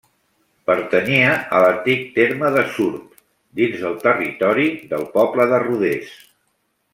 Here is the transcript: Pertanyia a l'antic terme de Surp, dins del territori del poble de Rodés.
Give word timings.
Pertanyia 0.69 1.33
a 1.57 1.59
l'antic 1.63 2.07
terme 2.15 2.49
de 2.57 2.63
Surp, 2.77 3.19
dins 3.61 3.77
del 3.83 3.99
territori 4.07 4.67
del 4.95 5.07
poble 5.19 5.47
de 5.53 5.61
Rodés. 5.67 6.17